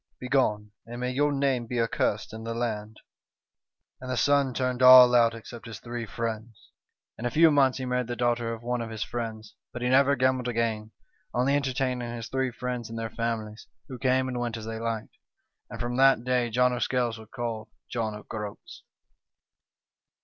Begone, 0.19 0.71
and 0.87 0.99
may 0.99 1.11
your 1.11 1.31
name 1.31 1.67
be 1.67 1.79
accursed 1.79 2.33
in 2.33 2.43
the 2.43 2.55
land!' 2.55 2.97
"And 4.01 4.09
the 4.09 4.17
son 4.17 4.51
turned 4.51 4.81
all 4.81 5.13
out 5.13 5.35
except 5.35 5.67
his 5.67 5.79
three 5.79 6.07
friends. 6.07 6.71
"In 7.19 7.27
a 7.27 7.29
few 7.29 7.51
months 7.51 7.77
he 7.77 7.85
married 7.85 8.07
the 8.07 8.15
daughter 8.15 8.51
of 8.51 8.63
one 8.63 8.81
of 8.81 8.89
his 8.89 9.03
friends; 9.03 9.53
but 9.71 9.83
he 9.83 9.89
never 9.89 10.15
gambled 10.15 10.47
again, 10.47 10.89
only 11.35 11.55
entertaining 11.55 12.15
his 12.15 12.29
three 12.29 12.49
friends 12.49 12.89
and 12.89 12.97
their 12.97 13.11
families, 13.11 13.67
who 13.89 13.99
came 13.99 14.27
and 14.27 14.39
went 14.39 14.57
as 14.57 14.65
they 14.65 14.79
liked." 14.79 15.15
And 15.69 15.79
from 15.79 15.97
that 15.97 16.23
day 16.23 16.49
John 16.49 16.73
o' 16.73 16.79
Scales 16.79 17.19
was 17.19 17.29
called 17.29 17.69
John 17.87 18.15
o' 18.15 18.23
Groats." 18.23 18.81